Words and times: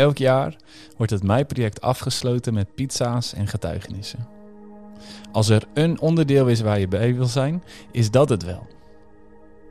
Elk 0.00 0.18
jaar 0.18 0.56
wordt 0.96 1.12
het 1.12 1.22
Meiproject 1.22 1.80
afgesloten 1.80 2.54
met 2.54 2.74
pizza's 2.74 3.34
en 3.34 3.46
getuigenissen. 3.46 4.28
Als 5.32 5.48
er 5.48 5.62
een 5.74 6.00
onderdeel 6.00 6.46
is 6.46 6.60
waar 6.60 6.80
je 6.80 6.88
bij 6.88 7.14
wil 7.14 7.26
zijn, 7.26 7.62
is 7.90 8.10
dat 8.10 8.28
het 8.28 8.44
wel. 8.44 8.66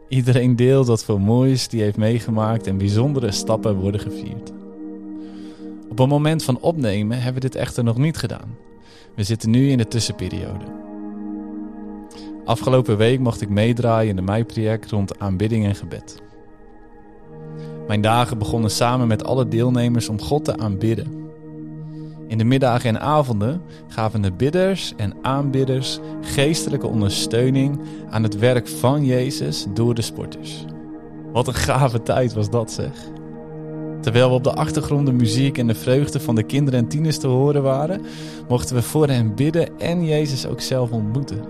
Iedereen 0.08 0.56
deelt 0.56 0.88
wat 0.88 1.04
voor 1.04 1.22
moois 1.22 1.68
die 1.68 1.82
heeft 1.82 1.98
meegemaakt 1.98 2.68
en 2.68 2.78
bijzondere 2.78 3.32
stappen 3.32 3.76
worden 3.76 4.02
gevierd. 4.02 4.52
Op 5.90 5.98
het 5.98 6.08
moment 6.08 6.44
van 6.44 6.60
opnemen 6.60 7.18
hebben 7.18 7.42
we 7.42 7.50
dit 7.50 7.56
echter 7.56 7.84
nog 7.84 7.98
niet 7.98 8.18
gedaan. 8.18 8.58
We 9.16 9.24
zitten 9.24 9.50
nu 9.50 9.70
in 9.70 9.78
de 9.78 9.88
tussenperiode. 9.88 10.66
Afgelopen 12.46 12.98
week 12.98 13.20
mocht 13.20 13.42
ik 13.42 13.50
meedraaien 13.50 14.10
in 14.10 14.16
de 14.16 14.22
meiproject 14.22 14.92
rond 14.92 15.20
aanbidding 15.20 15.66
en 15.66 15.76
gebed. 15.76 16.22
Mijn 17.90 18.02
dagen 18.02 18.38
begonnen 18.38 18.72
samen 18.72 19.08
met 19.08 19.24
alle 19.24 19.48
deelnemers 19.48 20.10
om 20.10 20.22
God 20.22 20.46
te 20.46 20.58
aanbidden. 20.58 21.30
In 22.28 22.38
de 22.38 22.44
middagen 22.44 22.90
en 22.90 23.02
avonden 23.02 23.62
gaven 23.88 24.22
de 24.22 24.32
bidders 24.32 24.94
en 24.98 25.14
aanbidders 25.22 26.00
geestelijke 26.22 26.88
ondersteuning 26.88 27.80
aan 28.10 28.24
het 28.24 28.38
werk 28.38 28.68
van 28.68 29.06
Jezus 29.06 29.66
door 29.74 29.96
de 29.96 30.02
sporters. 30.02 30.66
Wat 31.34 31.48
een 31.48 31.54
gave 31.54 32.04
tijd 32.04 32.34
was 32.34 32.50
dat 32.50 32.72
zeg. 32.72 32.92
Terwijl 34.02 34.30
we 34.30 34.36
op 34.36 34.44
de 34.44 34.54
achtergrond 34.54 35.06
de 35.06 35.14
muziek 35.14 35.58
en 35.58 35.68
de 35.68 35.76
vreugde 35.76 36.20
van 36.20 36.36
de 36.36 36.44
kinderen 36.44 36.80
en 36.80 36.88
tieners 36.88 37.18
te 37.18 37.28
horen 37.28 37.64
waren, 37.64 38.02
mochten 38.48 38.76
we 38.76 38.82
voor 38.82 39.08
hen 39.08 39.36
bidden 39.36 39.80
en 39.80 40.06
Jezus 40.06 40.48
ook 40.48 40.62
zelf 40.62 40.92
ontmoeten. 40.92 41.44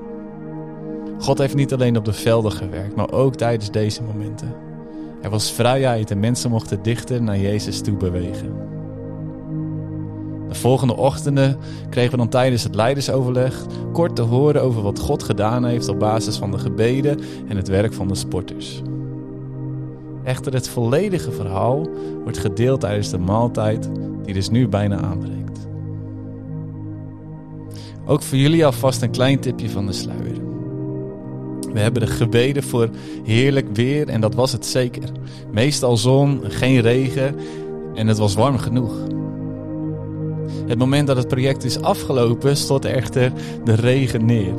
God 1.18 1.38
heeft 1.38 1.56
niet 1.56 1.74
alleen 1.74 1.98
op 1.98 2.06
de 2.06 2.14
velden 2.14 2.52
gewerkt, 2.52 2.96
maar 2.96 3.12
ook 3.12 3.36
tijdens 3.36 3.72
deze 3.72 4.04
momenten. 4.04 4.69
Er 5.22 5.30
was 5.30 5.52
vrijheid 5.52 6.12
en 6.12 6.20
mensen 6.20 6.50
mochten 6.50 6.84
dichter 6.84 7.22
naar 7.22 7.40
Jezus 7.40 7.82
toe 7.82 7.98
bewegen. 7.98 8.56
De 10.48 10.56
volgende 10.56 10.96
ochtenden 10.96 11.58
kregen 11.90 12.12
we 12.12 12.18
dan 12.18 12.30
tijdens 12.30 12.64
het 12.64 12.76
leidersoverleg 12.76 13.66
kort 13.94 14.16
te 14.16 14.22
horen 14.22 14.62
over 14.62 14.82
wat 14.82 15.00
God 15.00 15.24
gedaan 15.24 15.66
heeft 15.66 15.88
op 15.88 16.00
basis 16.00 16.38
van 16.38 16.52
de 16.52 16.58
gebeden 16.58 17.20
en 17.48 17.58
het 17.58 17.68
werk 17.68 17.94
van 17.94 18.08
de 18.08 18.16
sporters. 18.16 18.82
Echter, 20.24 20.54
het 20.54 20.70
volledige 20.70 21.32
verhaal 21.32 21.88
wordt 22.24 22.38
gedeeld 22.38 22.80
tijdens 22.80 23.10
de 23.10 23.18
maaltijd, 23.18 23.90
die 24.24 24.34
dus 24.34 24.50
nu 24.50 24.68
bijna 24.68 25.02
aanbreekt. 25.02 25.68
Ook 28.06 28.22
voor 28.22 28.38
jullie 28.38 28.66
alvast 28.66 29.02
een 29.02 29.12
klein 29.12 29.40
tipje 29.40 29.70
van 29.70 29.86
de 29.86 29.94
sluier. 29.94 30.49
We 31.74 31.80
hebben 31.80 32.02
de 32.02 32.08
gebeden 32.08 32.64
voor 32.64 32.90
heerlijk 33.24 33.68
weer 33.74 34.08
en 34.08 34.22
dat 34.22 34.36
was 34.36 34.52
het 34.52 34.66
zeker. 34.66 35.10
Meestal 35.52 35.98
zon, 35.98 36.42
geen 36.44 36.82
regen 36.82 37.36
en 37.96 38.08
het 38.08 38.18
was 38.18 38.36
warm 38.36 38.58
genoeg. 38.58 38.94
Het 40.68 40.78
moment 40.78 41.08
dat 41.08 41.18
het 41.18 41.28
project 41.28 41.64
is 41.64 41.82
afgelopen, 41.82 42.58
stort 42.58 42.86
echter 42.86 43.32
de 43.64 43.74
regen 43.74 44.26
neer. 44.26 44.54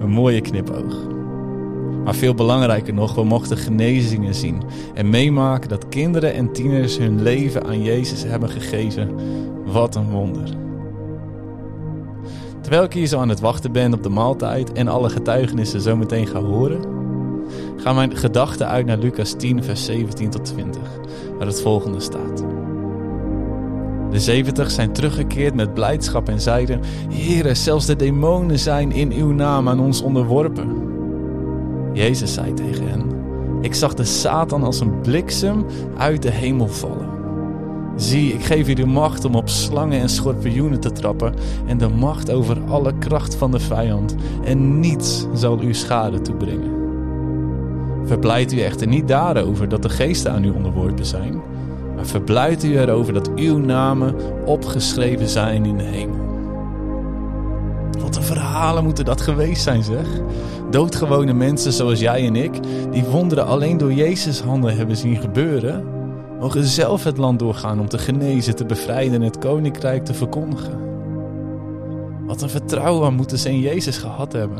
Een 0.00 0.10
mooie 0.10 0.40
knipoog. 0.40 1.14
Maar 2.04 2.14
veel 2.14 2.34
belangrijker 2.34 2.94
nog, 2.94 3.14
we 3.14 3.24
mochten 3.24 3.56
genezingen 3.56 4.34
zien 4.34 4.62
en 4.94 5.10
meemaken 5.10 5.68
dat 5.68 5.88
kinderen 5.88 6.34
en 6.34 6.52
tieners 6.52 6.98
hun 6.98 7.22
leven 7.22 7.64
aan 7.64 7.82
Jezus 7.82 8.22
hebben 8.22 8.48
gegeven. 8.48 9.10
Wat 9.64 9.94
een 9.94 10.10
wonder. 10.10 10.65
Terwijl 12.66 12.86
ik 12.86 12.92
hier 12.92 13.06
zo 13.06 13.20
aan 13.20 13.28
het 13.28 13.40
wachten 13.40 13.72
ben 13.72 13.92
op 13.94 14.02
de 14.02 14.08
maaltijd 14.08 14.72
en 14.72 14.88
alle 14.88 15.08
getuigenissen 15.08 15.80
zo 15.80 15.96
meteen 15.96 16.26
ga 16.26 16.40
horen, 16.40 16.80
gaan 17.76 17.94
mijn 17.94 18.16
gedachten 18.16 18.68
uit 18.68 18.86
naar 18.86 18.98
Lucas 18.98 19.32
10, 19.32 19.64
vers 19.64 19.84
17 19.84 20.30
tot 20.30 20.44
20, 20.44 20.82
waar 21.38 21.46
het 21.46 21.60
volgende 21.60 22.00
staat. 22.00 22.44
De 24.10 24.20
zeventig 24.20 24.70
zijn 24.70 24.92
teruggekeerd 24.92 25.54
met 25.54 25.74
blijdschap 25.74 26.28
en 26.28 26.40
zeiden: 26.40 26.80
Heere, 27.08 27.54
zelfs 27.54 27.86
de 27.86 27.96
demonen 27.96 28.58
zijn 28.58 28.92
in 28.92 29.12
uw 29.12 29.32
naam 29.32 29.68
aan 29.68 29.80
ons 29.80 30.02
onderworpen. 30.02 30.76
Jezus 31.92 32.34
zei 32.34 32.54
tegen 32.54 32.88
hen: 32.88 33.04
Ik 33.60 33.74
zag 33.74 33.94
de 33.94 34.04
Satan 34.04 34.62
als 34.62 34.80
een 34.80 35.00
bliksem 35.00 35.66
uit 35.96 36.22
de 36.22 36.30
hemel 36.30 36.68
vallen. 36.68 37.15
Zie, 37.96 38.32
ik 38.32 38.44
geef 38.44 38.68
u 38.68 38.72
de 38.74 38.86
macht 38.86 39.24
om 39.24 39.34
op 39.34 39.48
slangen 39.48 40.00
en 40.00 40.08
schorpioenen 40.08 40.80
te 40.80 40.92
trappen 40.92 41.34
en 41.66 41.78
de 41.78 41.88
macht 41.88 42.30
over 42.30 42.58
alle 42.68 42.98
kracht 42.98 43.34
van 43.34 43.50
de 43.50 43.60
vijand, 43.60 44.14
en 44.44 44.80
niets 44.80 45.26
zal 45.34 45.62
u 45.62 45.74
schade 45.74 46.20
toebrengen. 46.20 46.74
Verblijd 48.04 48.52
u 48.52 48.60
echter 48.60 48.86
niet 48.86 49.08
daarover 49.08 49.68
dat 49.68 49.82
de 49.82 49.88
geesten 49.88 50.32
aan 50.32 50.44
u 50.44 50.50
onderworpen 50.50 51.06
zijn, 51.06 51.40
maar 51.94 52.06
verblijdt 52.06 52.64
u 52.64 52.78
erover 52.78 53.12
dat 53.12 53.30
uw 53.34 53.58
namen 53.58 54.14
opgeschreven 54.44 55.28
zijn 55.28 55.64
in 55.64 55.76
de 55.76 55.84
hemel. 55.84 56.24
Wat 58.00 58.16
een 58.16 58.22
verhalen 58.22 58.84
moeten 58.84 59.04
dat 59.04 59.20
geweest 59.20 59.62
zijn, 59.62 59.82
zeg. 59.82 60.06
Doodgewone 60.70 61.32
mensen 61.32 61.72
zoals 61.72 62.00
jij 62.00 62.26
en 62.26 62.36
ik, 62.36 62.52
die 62.90 63.04
wonderen 63.04 63.46
alleen 63.46 63.78
door 63.78 63.92
Jezus' 63.92 64.40
handen 64.40 64.76
hebben 64.76 64.96
zien 64.96 65.16
gebeuren, 65.16 65.95
mogen 66.40 66.64
zelf 66.64 67.04
het 67.04 67.16
land 67.16 67.38
doorgaan 67.38 67.80
om 67.80 67.88
te 67.88 67.98
genezen, 67.98 68.56
te 68.56 68.64
bevrijden 68.64 69.14
en 69.14 69.22
het 69.22 69.38
koninkrijk 69.38 70.04
te 70.04 70.14
verkondigen. 70.14 70.78
Wat 72.26 72.42
een 72.42 72.50
vertrouwen 72.50 73.14
moeten 73.14 73.38
ze 73.38 73.50
in 73.50 73.60
Jezus 73.60 73.98
gehad 73.98 74.32
hebben. 74.32 74.58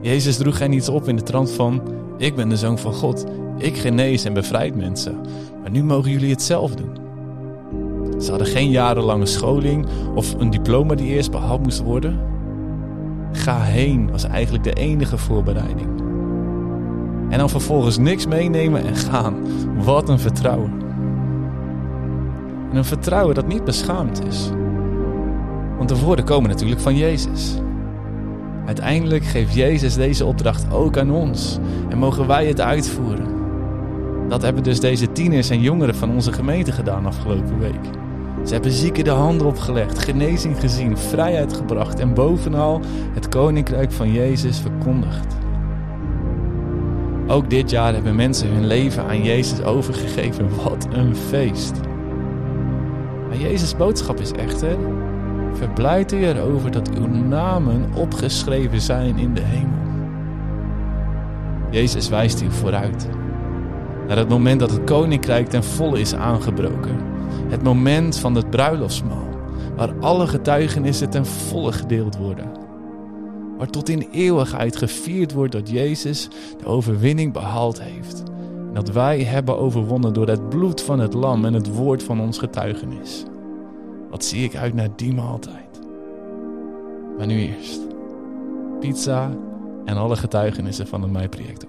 Jezus 0.00 0.36
droeg 0.36 0.58
hen 0.58 0.72
iets 0.72 0.88
op 0.88 1.08
in 1.08 1.16
de 1.16 1.22
trant 1.22 1.50
van: 1.50 1.82
Ik 2.18 2.34
ben 2.36 2.48
de 2.48 2.56
zoon 2.56 2.78
van 2.78 2.92
God. 2.92 3.24
Ik 3.58 3.76
genees 3.76 4.24
en 4.24 4.32
bevrijd 4.32 4.76
mensen. 4.76 5.20
Maar 5.60 5.70
nu 5.70 5.84
mogen 5.84 6.10
jullie 6.10 6.30
het 6.30 6.42
zelf 6.42 6.74
doen. 6.74 6.98
Ze 8.20 8.30
hadden 8.30 8.48
geen 8.48 8.70
jarenlange 8.70 9.26
scholing 9.26 9.86
of 10.14 10.34
een 10.38 10.50
diploma 10.50 10.94
die 10.94 11.08
eerst 11.08 11.30
behaald 11.30 11.62
moest 11.62 11.82
worden. 11.82 12.20
Ga 13.32 13.60
heen 13.60 14.10
was 14.10 14.24
eigenlijk 14.24 14.64
de 14.64 14.72
enige 14.72 15.18
voorbereiding. 15.18 16.09
En 17.30 17.38
dan 17.38 17.48
vervolgens 17.48 17.98
niks 17.98 18.26
meenemen 18.26 18.84
en 18.84 18.96
gaan. 18.96 19.34
Wat 19.84 20.08
een 20.08 20.18
vertrouwen. 20.18 20.72
En 22.70 22.76
een 22.76 22.84
vertrouwen 22.84 23.34
dat 23.34 23.46
niet 23.46 23.64
beschaamd 23.64 24.26
is. 24.26 24.50
Want 25.76 25.88
de 25.88 25.98
woorden 25.98 26.24
komen 26.24 26.50
natuurlijk 26.50 26.80
van 26.80 26.96
Jezus. 26.96 27.54
Uiteindelijk 28.66 29.24
geeft 29.24 29.54
Jezus 29.54 29.94
deze 29.94 30.24
opdracht 30.24 30.72
ook 30.72 30.98
aan 30.98 31.10
ons 31.10 31.58
en 31.88 31.98
mogen 31.98 32.26
wij 32.26 32.46
het 32.46 32.60
uitvoeren. 32.60 33.26
Dat 34.28 34.42
hebben 34.42 34.62
dus 34.62 34.80
deze 34.80 35.12
tieners 35.12 35.50
en 35.50 35.60
jongeren 35.60 35.94
van 35.94 36.10
onze 36.10 36.32
gemeente 36.32 36.72
gedaan 36.72 37.06
afgelopen 37.06 37.58
week. 37.58 37.84
Ze 38.44 38.52
hebben 38.52 38.72
zieken 38.72 39.04
de 39.04 39.10
handen 39.10 39.46
opgelegd, 39.46 39.98
genezing 39.98 40.60
gezien, 40.60 40.98
vrijheid 40.98 41.52
gebracht 41.52 41.98
en 41.98 42.14
bovenal 42.14 42.80
het 43.14 43.28
koninkrijk 43.28 43.92
van 43.92 44.12
Jezus 44.12 44.58
verkondigd. 44.58 45.36
Ook 47.30 47.50
dit 47.50 47.70
jaar 47.70 47.92
hebben 47.92 48.14
mensen 48.14 48.48
hun 48.48 48.66
leven 48.66 49.04
aan 49.04 49.22
Jezus 49.22 49.62
overgegeven. 49.62 50.48
Wat 50.64 50.86
een 50.92 51.16
feest. 51.16 51.80
Maar 53.28 53.36
Jezus' 53.36 53.76
boodschap 53.76 54.20
is 54.20 54.32
echter: 54.32 54.76
verblijd 55.52 56.12
u 56.12 56.24
erover 56.24 56.70
dat 56.70 56.90
uw 56.98 57.06
namen 57.06 57.90
opgeschreven 57.94 58.80
zijn 58.80 59.18
in 59.18 59.34
de 59.34 59.40
hemel. 59.40 59.78
Jezus 61.70 62.08
wijst 62.08 62.42
u 62.42 62.50
vooruit 62.50 63.08
naar 64.06 64.16
het 64.16 64.28
moment 64.28 64.60
dat 64.60 64.70
het 64.70 64.84
koninkrijk 64.84 65.48
ten 65.48 65.64
volle 65.64 66.00
is 66.00 66.14
aangebroken. 66.14 66.96
Het 67.48 67.62
moment 67.62 68.18
van 68.18 68.34
het 68.34 68.50
bruiloftsmaal, 68.50 69.28
waar 69.76 69.94
alle 70.00 70.26
getuigenissen 70.26 71.10
ten 71.10 71.26
volle 71.26 71.72
gedeeld 71.72 72.16
worden. 72.16 72.59
Waar 73.60 73.70
tot 73.70 73.88
in 73.88 74.08
eeuwigheid 74.12 74.76
gevierd 74.76 75.32
wordt 75.32 75.52
dat 75.52 75.70
Jezus 75.70 76.28
de 76.58 76.64
overwinning 76.64 77.32
behaald 77.32 77.82
heeft. 77.82 78.22
En 78.68 78.74
dat 78.74 78.90
wij 78.90 79.22
hebben 79.22 79.58
overwonnen 79.58 80.12
door 80.12 80.28
het 80.28 80.48
bloed 80.48 80.80
van 80.80 80.98
het 80.98 81.14
lam 81.14 81.44
en 81.44 81.52
het 81.52 81.74
woord 81.74 82.02
van 82.02 82.20
ons 82.20 82.38
getuigenis. 82.38 83.24
Wat 84.10 84.24
zie 84.24 84.44
ik 84.44 84.56
uit 84.56 84.74
naar 84.74 84.88
die 84.96 85.12
maaltijd. 85.12 85.80
Maar 87.16 87.26
nu 87.26 87.40
eerst. 87.40 87.80
Pizza 88.78 89.36
en 89.84 89.96
alle 89.96 90.16
getuigenissen 90.16 90.86
van 90.86 91.02
het 91.02 91.10
Mij-project 91.10 91.66